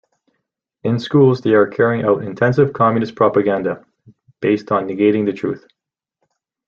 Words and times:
In 0.83 0.97
schools 0.97 1.41
they 1.41 1.53
are 1.53 1.67
carrying 1.67 2.05
out 2.05 2.23
intensive 2.23 2.73
communist 2.73 3.15
propaganda, 3.15 3.85
based 4.39 4.71
on 4.71 4.87
negating 4.87 5.27
the 5.27 5.31
truth. 5.33 5.63